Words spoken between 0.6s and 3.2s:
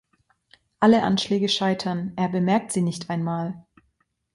Alle Anschläge scheitern, er bemerkt sie nicht